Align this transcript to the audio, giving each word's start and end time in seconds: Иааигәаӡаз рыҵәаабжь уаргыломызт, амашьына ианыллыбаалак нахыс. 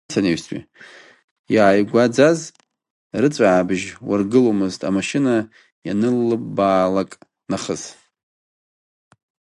Иааигәаӡаз 1.55 2.39
рыҵәаабжь 3.21 3.87
уаргыломызт, 4.09 4.81
амашьына 4.87 5.35
ианыллыбаалак 5.85 7.11
нахыс. 7.49 7.83